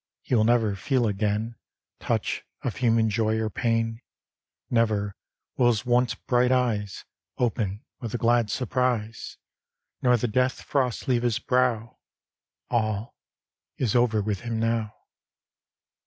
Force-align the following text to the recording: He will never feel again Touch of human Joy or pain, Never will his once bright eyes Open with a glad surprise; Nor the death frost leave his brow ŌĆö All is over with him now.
He 0.23 0.33
will 0.33 0.45
never 0.45 0.75
feel 0.75 1.05
again 1.05 1.57
Touch 1.99 2.43
of 2.63 2.77
human 2.77 3.07
Joy 3.07 3.37
or 3.37 3.51
pain, 3.51 4.01
Never 4.71 5.15
will 5.57 5.67
his 5.67 5.85
once 5.85 6.15
bright 6.15 6.51
eyes 6.51 7.05
Open 7.37 7.85
with 7.99 8.11
a 8.15 8.17
glad 8.17 8.49
surprise; 8.49 9.37
Nor 10.01 10.17
the 10.17 10.27
death 10.27 10.63
frost 10.63 11.07
leave 11.07 11.21
his 11.21 11.37
brow 11.37 11.99
ŌĆö 12.71 12.75
All 12.81 13.15
is 13.77 13.95
over 13.95 14.23
with 14.23 14.39
him 14.39 14.59
now. 14.59 14.91